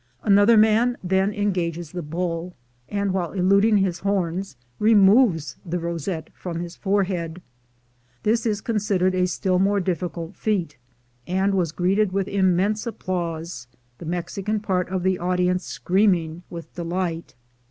[0.23, 2.55] Another man then engages the bull,
[2.89, 7.39] and, while eluding his horns, removes the rosette from his forehead.
[8.23, 10.75] This is considered a still more difficult feat,
[11.27, 13.67] and was greeted with immense applause,
[13.99, 17.35] the Mexican part of the audience screaming with delight.